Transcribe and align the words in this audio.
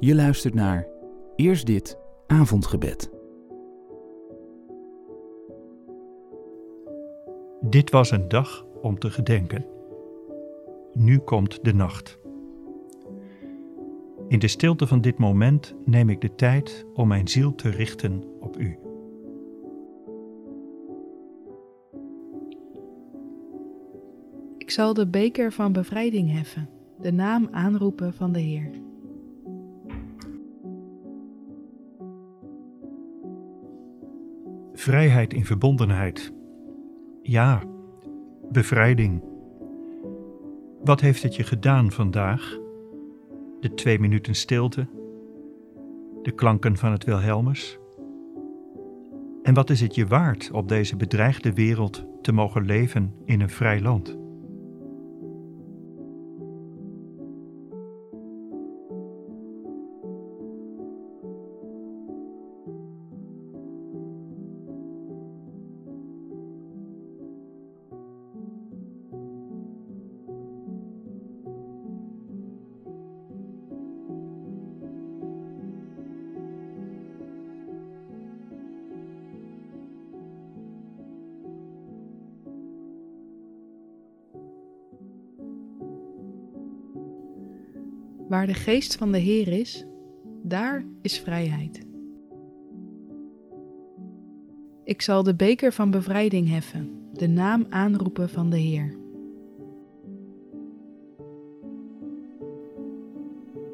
Je 0.00 0.14
luistert 0.14 0.54
naar 0.54 0.86
Eerst 1.36 1.66
dit 1.66 1.98
avondgebed. 2.26 3.10
Dit 7.60 7.90
was 7.90 8.10
een 8.10 8.28
dag 8.28 8.66
om 8.82 8.98
te 8.98 9.10
gedenken. 9.10 9.66
Nu 10.92 11.18
komt 11.18 11.64
de 11.64 11.74
nacht. 11.74 12.18
In 14.28 14.38
de 14.38 14.48
stilte 14.48 14.86
van 14.86 15.00
dit 15.00 15.18
moment 15.18 15.74
neem 15.84 16.10
ik 16.10 16.20
de 16.20 16.34
tijd 16.34 16.86
om 16.94 17.08
mijn 17.08 17.28
ziel 17.28 17.54
te 17.54 17.68
richten 17.68 18.22
op 18.40 18.58
U. 18.58 18.78
Ik 24.58 24.70
zal 24.70 24.94
de 24.94 25.06
beker 25.06 25.52
van 25.52 25.72
bevrijding 25.72 26.32
heffen, 26.32 26.68
de 27.00 27.12
naam 27.12 27.48
aanroepen 27.50 28.14
van 28.14 28.32
de 28.32 28.40
Heer. 28.40 28.70
Vrijheid 34.88 35.34
in 35.34 35.44
verbondenheid. 35.44 36.32
Ja, 37.22 37.62
bevrijding. 38.50 39.22
Wat 40.84 41.00
heeft 41.00 41.22
het 41.22 41.36
je 41.36 41.44
gedaan 41.44 41.90
vandaag? 41.90 42.58
De 43.60 43.74
twee 43.74 43.98
minuten 43.98 44.34
stilte? 44.34 44.86
De 46.22 46.32
klanken 46.32 46.76
van 46.76 46.92
het 46.92 47.04
Wilhelmus? 47.04 47.78
En 49.42 49.54
wat 49.54 49.70
is 49.70 49.80
het 49.80 49.94
je 49.94 50.06
waard 50.06 50.50
op 50.50 50.68
deze 50.68 50.96
bedreigde 50.96 51.52
wereld 51.52 52.04
te 52.22 52.32
mogen 52.32 52.64
leven 52.64 53.14
in 53.24 53.40
een 53.40 53.50
vrij 53.50 53.80
land? 53.80 54.17
Waar 88.28 88.46
de 88.46 88.54
geest 88.54 88.96
van 88.96 89.12
de 89.12 89.18
Heer 89.18 89.48
is, 89.48 89.84
daar 90.42 90.84
is 91.02 91.20
vrijheid. 91.20 91.86
Ik 94.84 95.02
zal 95.02 95.22
de 95.22 95.34
beker 95.34 95.72
van 95.72 95.90
bevrijding 95.90 96.48
heffen, 96.48 96.90
de 97.12 97.28
naam 97.28 97.66
aanroepen 97.68 98.28
van 98.28 98.50
de 98.50 98.58
Heer. 98.58 98.96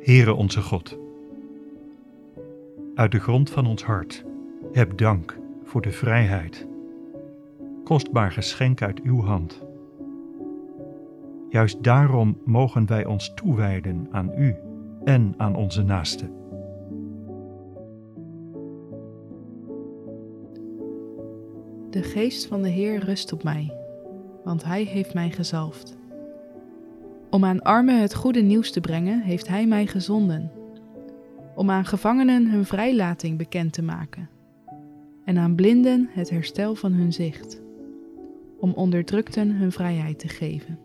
Heere 0.00 0.34
onze 0.34 0.62
God, 0.62 0.98
uit 2.94 3.12
de 3.12 3.20
grond 3.20 3.50
van 3.50 3.66
ons 3.66 3.84
hart 3.84 4.24
heb 4.72 4.98
dank 4.98 5.38
voor 5.64 5.82
de 5.82 5.92
vrijheid, 5.92 6.66
kostbaar 7.84 8.32
geschenk 8.32 8.82
uit 8.82 9.02
uw 9.02 9.20
hand. 9.20 9.65
Juist 11.48 11.82
daarom 11.82 12.38
mogen 12.44 12.86
wij 12.86 13.04
ons 13.04 13.32
toewijden 13.34 14.08
aan 14.10 14.30
U 14.36 14.54
en 15.04 15.34
aan 15.36 15.56
onze 15.56 15.82
naasten. 15.82 16.30
De 21.90 22.02
geest 22.02 22.46
van 22.46 22.62
de 22.62 22.68
Heer 22.68 22.98
rust 22.98 23.32
op 23.32 23.42
mij, 23.42 23.72
want 24.44 24.64
Hij 24.64 24.82
heeft 24.82 25.14
mij 25.14 25.30
gezalfd. 25.30 25.96
Om 27.30 27.44
aan 27.44 27.62
armen 27.62 28.00
het 28.00 28.14
goede 28.14 28.40
nieuws 28.40 28.72
te 28.72 28.80
brengen, 28.80 29.20
heeft 29.20 29.48
Hij 29.48 29.66
mij 29.66 29.86
gezonden. 29.86 30.50
Om 31.54 31.70
aan 31.70 31.84
gevangenen 31.84 32.50
hun 32.50 32.64
vrijlating 32.64 33.38
bekend 33.38 33.72
te 33.72 33.82
maken. 33.82 34.28
En 35.24 35.38
aan 35.38 35.54
blinden 35.54 36.08
het 36.10 36.30
herstel 36.30 36.74
van 36.74 36.92
hun 36.92 37.12
zicht. 37.12 37.62
Om 38.58 38.72
onderdrukten 38.72 39.50
hun 39.50 39.72
vrijheid 39.72 40.18
te 40.18 40.28
geven. 40.28 40.78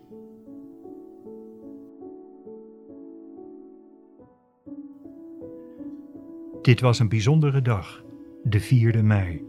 Dit 6.62 6.80
was 6.80 6.98
een 6.98 7.08
bijzondere 7.08 7.62
dag, 7.62 8.04
de 8.42 8.60
4e 8.60 9.02
mei. 9.02 9.44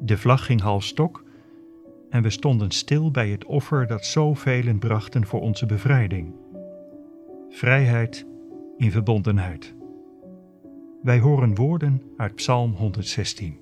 De 0.00 0.18
vlag 0.18 0.46
ging 0.46 0.60
half 0.60 0.84
stok 0.84 1.24
en 2.10 2.22
we 2.22 2.30
stonden 2.30 2.70
stil 2.70 3.10
bij 3.10 3.28
het 3.28 3.44
offer 3.44 3.86
dat 3.86 4.04
zoveel 4.04 4.78
brachten 4.78 5.26
voor 5.26 5.40
onze 5.40 5.66
bevrijding. 5.66 6.34
Vrijheid 7.48 8.26
in 8.76 8.90
verbondenheid. 8.90 9.74
Wij 11.02 11.20
horen 11.20 11.54
woorden 11.54 12.02
uit 12.16 12.34
Psalm 12.34 12.72
116. 12.72 13.58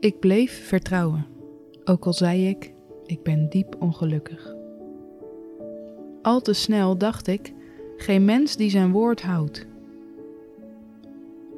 Ik 0.00 0.20
bleef 0.20 0.66
vertrouwen, 0.66 1.26
ook 1.84 2.06
al 2.06 2.12
zei 2.12 2.48
ik, 2.48 2.74
ik 3.06 3.22
ben 3.22 3.48
diep 3.48 3.76
ongelukkig. 3.78 4.54
Al 6.22 6.40
te 6.40 6.52
snel 6.52 6.98
dacht 6.98 7.26
ik, 7.26 7.56
geen 8.00 8.24
mens 8.24 8.56
die 8.56 8.70
zijn 8.70 8.92
woord 8.92 9.22
houdt. 9.22 9.66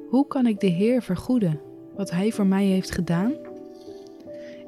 Hoe 0.08 0.26
kan 0.26 0.46
ik 0.46 0.60
de 0.60 0.66
Heer 0.66 1.02
vergoeden 1.02 1.60
wat 1.96 2.10
Hij 2.10 2.32
voor 2.32 2.46
mij 2.46 2.64
heeft 2.64 2.90
gedaan? 2.90 3.32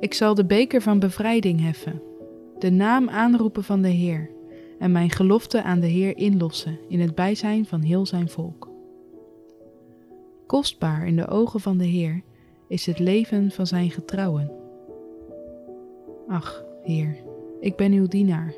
Ik 0.01 0.15
zal 0.15 0.35
de 0.35 0.45
beker 0.45 0.83
van 0.83 0.99
bevrijding 0.99 1.61
heffen, 1.61 2.03
de 2.59 2.71
naam 2.71 3.09
aanroepen 3.09 3.65
van 3.65 3.83
de 3.83 3.89
Heer 3.89 4.31
en 4.79 4.93
mijn 4.93 5.11
gelofte 5.11 5.63
aan 5.63 5.81
de 5.81 5.87
Heer 5.87 6.17
inlossen 6.17 6.79
in 6.89 7.01
het 7.01 7.15
bijzijn 7.15 7.67
van 7.67 7.81
heel 7.81 8.07
zijn 8.07 8.29
volk. 8.29 8.69
Kostbaar 10.47 11.07
in 11.07 11.17
de 11.17 11.29
ogen 11.29 11.61
van 11.61 11.79
de 11.79 11.87
Heer 11.87 12.23
is 12.69 12.87
het 12.87 12.99
leven 12.99 13.51
van 13.51 13.67
zijn 13.67 13.91
getrouwen. 13.91 14.51
Ach, 16.29 16.65
Heer, 16.83 17.17
ik 17.61 17.77
ben 17.77 17.93
uw 17.93 18.07
dienaar. 18.07 18.55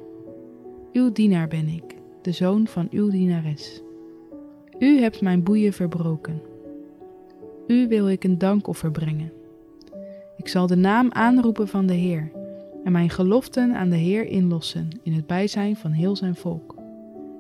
Uw 0.93 1.13
dienaar 1.13 1.49
ben 1.49 1.69
ik 1.69 1.94
de 2.25 2.33
zoon 2.33 2.67
van 2.67 2.89
uw 2.91 3.11
dienares. 3.11 3.83
U 4.79 5.01
hebt 5.01 5.21
mijn 5.21 5.43
boeien 5.43 5.73
verbroken. 5.73 6.43
U 7.67 7.89
wil 7.89 8.09
ik 8.09 8.25
een 8.25 8.39
dankoffer 8.39 8.91
brengen. 8.91 9.33
Ik 10.37 10.49
zal 10.49 10.67
de 10.67 10.77
naam 10.77 11.13
aanroepen 11.13 11.69
van 11.69 11.87
de 11.87 11.95
Heer 11.95 12.31
en 12.85 12.93
mijn 12.93 13.11
geloften 13.11 13.75
aan 13.75 13.91
de 13.91 13.97
Heer 13.97 14.27
inlossen 14.27 14.89
in 15.03 15.13
het 15.13 15.27
bijzijn 15.27 15.77
van 15.77 15.91
heel 15.91 16.17
zijn 16.17 16.35
volk. 16.35 16.75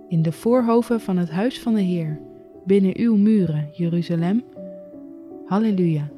In 0.09 0.23
de 0.23 0.33
voorhoven 0.33 1.01
van 1.01 1.17
het 1.17 1.31
huis 1.31 1.61
van 1.61 1.75
de 1.75 1.83
Heer, 1.83 2.21
binnen 2.65 2.97
uw 2.97 3.17
muren, 3.17 3.69
Jeruzalem. 3.73 4.45
Halleluja. 5.47 6.11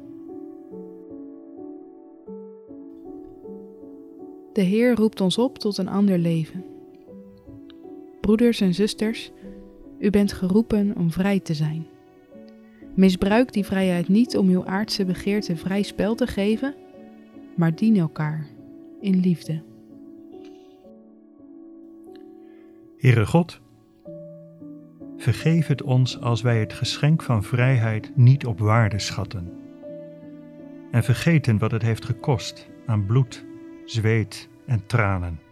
De 4.53 4.61
Heer 4.61 4.95
roept 4.95 5.21
ons 5.21 5.37
op 5.37 5.59
tot 5.59 5.77
een 5.77 5.89
ander 5.89 6.17
leven. 6.17 6.63
Broeders 8.27 8.61
en 8.61 8.73
zusters, 8.73 9.31
u 9.99 10.09
bent 10.09 10.33
geroepen 10.33 10.95
om 10.97 11.11
vrij 11.11 11.39
te 11.39 11.53
zijn. 11.53 11.87
Misbruik 12.95 13.53
die 13.53 13.65
vrijheid 13.65 14.07
niet 14.07 14.37
om 14.37 14.49
uw 14.49 14.65
aardse 14.65 15.05
begeerte 15.05 15.55
vrij 15.55 15.81
spel 15.81 16.15
te 16.15 16.27
geven, 16.27 16.75
maar 17.55 17.75
dien 17.75 17.97
elkaar 17.97 18.47
in 19.01 19.19
liefde. 19.19 19.63
Heere 22.97 23.25
God, 23.25 23.61
vergeef 25.17 25.67
het 25.67 25.81
ons 25.81 26.19
als 26.21 26.41
wij 26.41 26.59
het 26.59 26.73
geschenk 26.73 27.21
van 27.21 27.43
vrijheid 27.43 28.11
niet 28.15 28.45
op 28.45 28.59
waarde 28.59 28.99
schatten 28.99 29.51
en 30.91 31.03
vergeten 31.03 31.57
wat 31.57 31.71
het 31.71 31.81
heeft 31.81 32.05
gekost 32.05 32.69
aan 32.85 33.05
bloed, 33.05 33.45
zweet 33.85 34.49
en 34.65 34.85
tranen. 34.85 35.46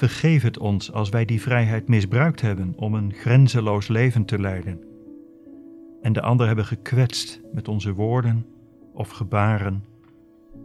Vergeef 0.00 0.42
het 0.42 0.58
ons 0.58 0.92
als 0.92 1.08
wij 1.08 1.24
die 1.24 1.40
vrijheid 1.40 1.88
misbruikt 1.88 2.40
hebben 2.40 2.72
om 2.76 2.94
een 2.94 3.12
grenzeloos 3.12 3.88
leven 3.88 4.24
te 4.24 4.38
leiden 4.38 4.80
en 6.02 6.12
de 6.12 6.20
ander 6.20 6.46
hebben 6.46 6.64
gekwetst 6.64 7.40
met 7.52 7.68
onze 7.68 7.92
woorden 7.92 8.46
of 8.92 9.08
gebaren 9.08 9.84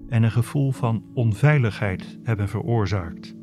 en 0.10 0.24
een 0.24 0.32
gevoel 0.32 0.72
van 0.72 1.04
onveiligheid 1.14 2.20
hebben 2.24 2.50
veroorzaakt. 2.50 3.36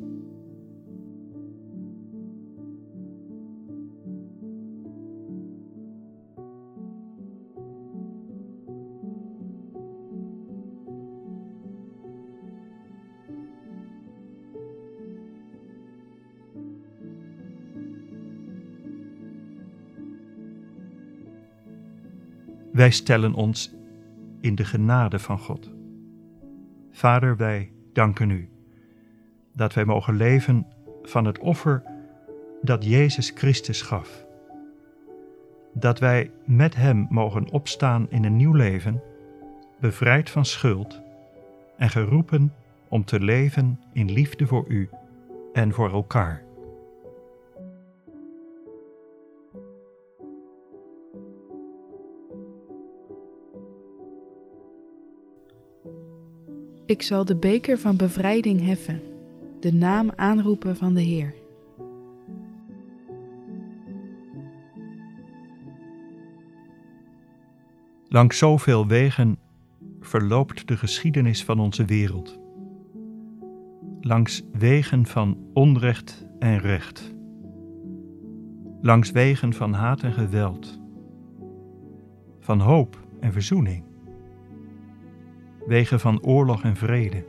Wij 22.83 22.91
stellen 22.91 23.33
ons 23.33 23.75
in 24.41 24.55
de 24.55 24.65
genade 24.65 25.19
van 25.19 25.39
God. 25.39 25.71
Vader, 26.91 27.37
wij 27.37 27.71
danken 27.93 28.29
u 28.29 28.49
dat 29.53 29.73
wij 29.73 29.85
mogen 29.85 30.15
leven 30.15 30.65
van 31.03 31.25
het 31.25 31.39
offer 31.39 31.83
dat 32.61 32.85
Jezus 32.85 33.31
Christus 33.35 33.81
gaf. 33.81 34.25
Dat 35.73 35.99
wij 35.99 36.31
met 36.45 36.75
Hem 36.75 37.07
mogen 37.09 37.51
opstaan 37.51 38.09
in 38.09 38.23
een 38.23 38.35
nieuw 38.35 38.53
leven, 38.53 39.01
bevrijd 39.79 40.29
van 40.29 40.45
schuld 40.45 41.01
en 41.77 41.89
geroepen 41.89 42.53
om 42.87 43.05
te 43.05 43.19
leven 43.19 43.79
in 43.93 44.11
liefde 44.11 44.47
voor 44.47 44.65
U 44.67 44.89
en 45.53 45.73
voor 45.73 45.91
elkaar. 45.91 46.43
Ik 56.85 57.01
zal 57.01 57.25
de 57.25 57.35
beker 57.35 57.77
van 57.77 57.97
bevrijding 57.97 58.61
heffen, 58.61 59.01
de 59.59 59.73
naam 59.73 60.11
aanroepen 60.15 60.75
van 60.77 60.93
de 60.93 61.01
Heer. 61.01 61.33
Langs 68.07 68.37
zoveel 68.37 68.87
wegen 68.87 69.37
verloopt 69.99 70.67
de 70.67 70.77
geschiedenis 70.77 71.43
van 71.43 71.59
onze 71.59 71.85
wereld. 71.85 72.39
Langs 74.01 74.43
wegen 74.51 75.05
van 75.05 75.37
onrecht 75.53 76.25
en 76.39 76.57
recht. 76.57 77.13
Langs 78.81 79.11
wegen 79.11 79.53
van 79.53 79.73
haat 79.73 80.03
en 80.03 80.13
geweld. 80.13 80.79
Van 82.39 82.59
hoop 82.59 82.97
en 83.19 83.31
verzoening. 83.31 83.92
Wegen 85.67 85.99
van 85.99 86.23
oorlog 86.23 86.63
en 86.63 86.75
vrede. 86.75 87.25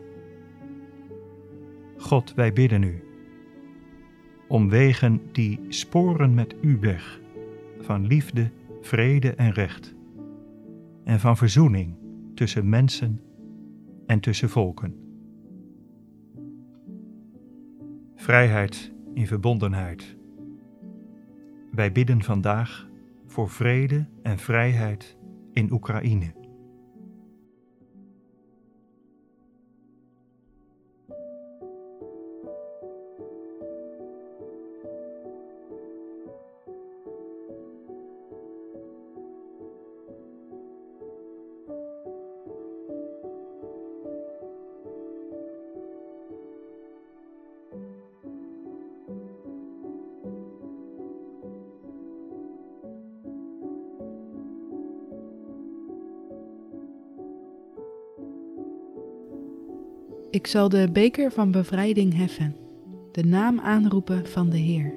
God, 1.97 2.35
wij 2.35 2.53
bidden 2.53 2.83
u 2.83 3.03
om 4.49 4.69
wegen 4.69 5.21
die 5.33 5.61
sporen 5.69 6.35
met 6.35 6.55
u 6.61 6.79
weg 6.81 7.21
van 7.79 8.07
liefde, 8.07 8.51
vrede 8.81 9.35
en 9.35 9.53
recht 9.53 9.95
en 11.05 11.21
van 11.21 11.37
verzoening 11.37 11.95
tussen 12.35 12.69
mensen 12.69 13.21
en 14.07 14.21
tussen 14.21 14.49
volken. 14.49 14.95
Vrijheid 18.15 18.93
in 19.15 19.27
verbondenheid. 19.27 20.17
Wij 21.71 21.93
bidden 21.93 22.23
vandaag 22.23 22.89
voor 23.27 23.51
vrede 23.51 24.07
en 24.23 24.39
vrijheid 24.39 25.17
in 25.53 25.73
Oekraïne. 25.73 26.44
Ik 60.35 60.47
zal 60.47 60.69
de 60.69 60.89
beker 60.93 61.31
van 61.31 61.51
bevrijding 61.51 62.15
heffen, 62.15 62.57
de 63.13 63.25
naam 63.25 63.61
aanroepen 63.61 64.27
van 64.27 64.51
de 64.51 64.57
Heer. 64.57 64.95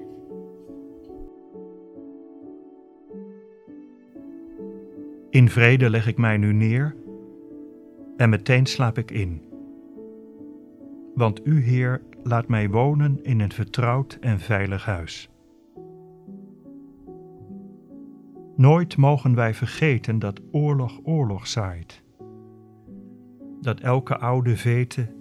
In 5.29 5.49
vrede 5.49 5.89
leg 5.89 6.07
ik 6.07 6.17
mij 6.17 6.37
nu 6.37 6.53
neer 6.53 6.95
en 8.15 8.29
meteen 8.29 8.65
slaap 8.65 8.97
ik 8.97 9.11
in. 9.11 9.41
Want 11.15 11.47
U, 11.47 11.61
Heer, 11.61 12.01
laat 12.23 12.47
mij 12.47 12.69
wonen 12.69 13.19
in 13.23 13.39
een 13.39 13.51
vertrouwd 13.51 14.17
en 14.21 14.39
veilig 14.39 14.85
huis. 14.85 15.29
Nooit 18.55 18.97
mogen 18.97 19.35
wij 19.35 19.53
vergeten 19.53 20.19
dat 20.19 20.41
oorlog 20.51 20.99
oorlog 21.03 21.47
zaait. 21.47 22.03
Dat 23.61 23.79
elke 23.79 24.17
oude 24.17 24.57
vete 24.57 25.15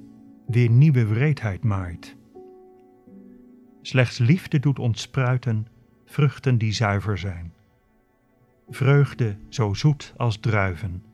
weer 0.47 0.71
nieuwe 0.71 1.07
wreedheid 1.07 1.65
maait. 1.65 2.17
Slechts 3.83 4.19
liefde 4.19 4.59
doet 4.59 4.79
ontspruiten 4.79 5.67
vruchten 6.05 6.59
die 6.59 6.73
zuiver 6.73 7.19
zijn. 7.19 7.53
Vreugde 8.69 9.37
zo 9.49 9.75
zoet 9.75 10.15
als 10.17 10.39
druiven, 10.39 11.05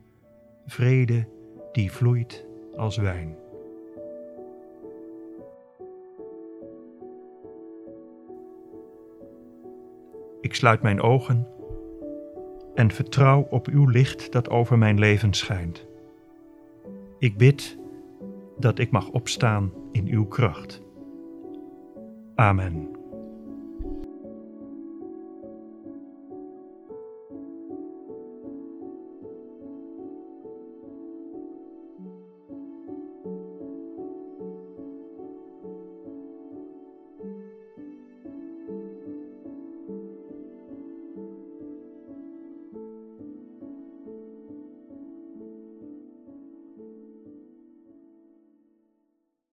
vrede 0.66 1.28
die 1.72 1.92
vloeit 1.92 2.46
als 2.76 2.96
wijn. 2.96 3.36
Ik 10.40 10.54
sluit 10.54 10.82
mijn 10.82 11.00
ogen 11.00 11.46
en 12.74 12.90
vertrouw 12.90 13.46
op 13.50 13.66
uw 13.66 13.86
licht 13.86 14.32
dat 14.32 14.50
over 14.50 14.78
mijn 14.78 14.98
leven 14.98 15.32
schijnt. 15.32 15.86
Ik 17.18 17.36
bid 17.36 17.78
dat 18.62 18.78
ik 18.78 18.90
mag 18.90 19.08
opstaan 19.08 19.72
in 19.92 20.06
uw 20.06 20.24
kracht. 20.24 20.82
Amen. 22.34 23.01